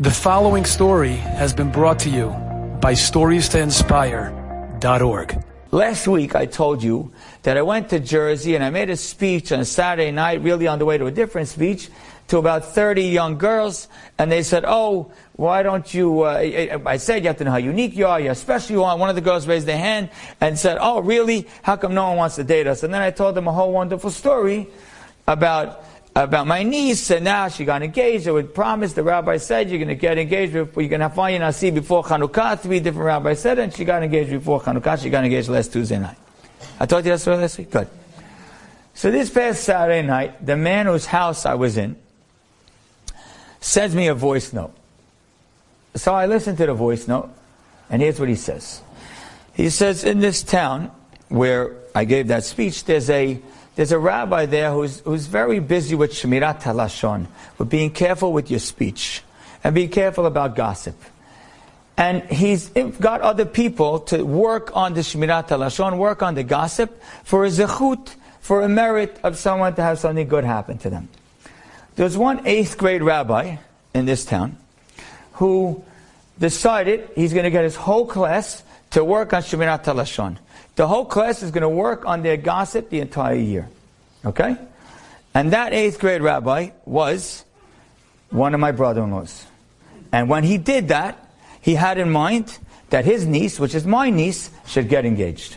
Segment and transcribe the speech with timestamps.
[0.00, 2.28] The following story has been brought to you
[2.80, 5.44] by StoriesToInspire.org.
[5.72, 7.10] Last week I told you
[7.42, 10.78] that I went to Jersey and I made a speech on Saturday night, really on
[10.78, 11.88] the way to a different speech,
[12.28, 13.88] to about 30 young girls,
[14.18, 17.56] and they said, oh, why don't you, uh, I said you have to know how
[17.56, 18.96] unique you are, you're special you are.
[18.96, 20.10] One of the girls raised their hand
[20.40, 21.48] and said, oh, really?
[21.62, 22.84] How come no one wants to date us?
[22.84, 24.68] And then I told them a whole wonderful story
[25.26, 25.82] about
[26.24, 28.26] about my niece, and now she got engaged.
[28.26, 28.92] I would promise.
[28.92, 30.52] The rabbi said you're going to get engaged.
[30.52, 32.58] Before, you're going to find your nasi before Chanukah.
[32.58, 35.00] Three different rabbis said, and she got engaged before Chanukah.
[35.00, 36.16] She got engaged last Tuesday night.
[36.80, 37.70] I told you that story last week.
[37.70, 37.88] Good.
[38.94, 41.96] So this past Saturday night, the man whose house I was in
[43.60, 44.74] sends me a voice note.
[45.94, 47.30] So I listened to the voice note,
[47.90, 48.82] and here's what he says.
[49.54, 50.90] He says, in this town
[51.28, 53.40] where I gave that speech, there's a
[53.78, 57.28] there's a rabbi there who's, who's very busy with Shmirat HaLashon,
[57.58, 59.22] with being careful with your speech,
[59.62, 60.96] and being careful about gossip.
[61.96, 67.00] And he's got other people to work on the Shmirat HaLashon, work on the gossip,
[67.22, 71.08] for a zechut, for a merit of someone to have something good happen to them.
[71.94, 73.58] There's one eighth grade rabbi
[73.94, 74.56] in this town
[75.34, 75.84] who
[76.40, 80.38] decided he's going to get his whole class to work on Shemirat HaLashon.
[80.78, 83.68] The whole class is going to work on their gossip the entire year.
[84.24, 84.56] Okay?
[85.34, 87.44] And that eighth grade rabbi was
[88.30, 89.44] one of my brother-in-laws.
[90.12, 91.18] And when he did that,
[91.60, 92.56] he had in mind
[92.90, 95.56] that his niece, which is my niece, should get engaged.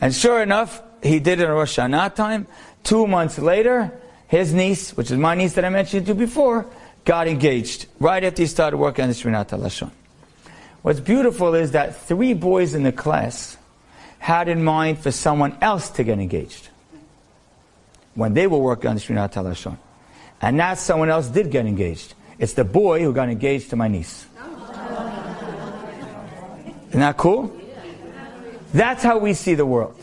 [0.00, 2.46] And sure enough, he did it in Rosh Hashanah time.
[2.84, 6.66] Two months later, his niece, which is my niece that I mentioned to you before,
[7.04, 9.90] got engaged right after he started working on the Shmirat HaLashon.
[10.82, 13.56] What's beautiful is that three boys in the class
[14.26, 16.68] had in mind for someone else to get engaged
[18.16, 19.78] when they were working on the Shmirat HaLashon.
[20.42, 22.14] And that someone else did get engaged.
[22.36, 24.26] It's the boy who got engaged to my niece.
[26.88, 27.56] Isn't that cool?
[28.74, 29.96] That's how we see the world.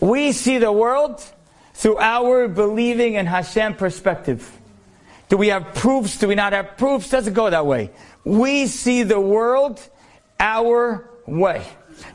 [0.00, 1.22] We see the world
[1.74, 4.50] through our believing in Hashem perspective.
[5.28, 6.16] Do we have proofs?
[6.18, 7.10] Do we not have proofs?
[7.10, 7.90] Doesn't go that way.
[8.24, 9.78] We see the world
[10.40, 11.66] our way.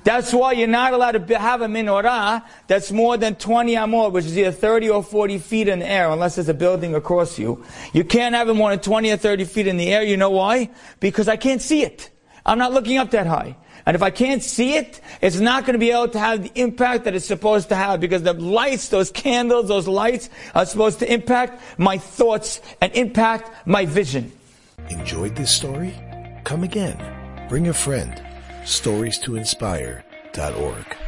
[0.03, 4.25] That's why you're not allowed to have a menorah that's more than 20 amot, which
[4.25, 7.63] is either 30 or 40 feet in the air, unless there's a building across you.
[7.93, 10.03] You can't have it more than 20 or 30 feet in the air.
[10.03, 10.69] You know why?
[10.99, 12.09] Because I can't see it.
[12.45, 13.57] I'm not looking up that high.
[13.85, 16.51] And if I can't see it, it's not going to be able to have the
[16.61, 20.99] impact that it's supposed to have because the lights, those candles, those lights are supposed
[20.99, 24.29] to impact my thoughts and impact my vision.
[24.89, 25.94] Enjoyed this story?
[26.44, 26.97] Come again.
[27.47, 28.21] Bring a friend.
[28.67, 31.06] StoriesToInspire.org.